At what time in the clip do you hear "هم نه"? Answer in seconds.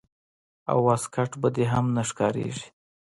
1.73-2.03